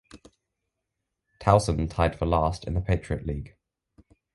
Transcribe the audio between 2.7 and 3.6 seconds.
the Patriot League.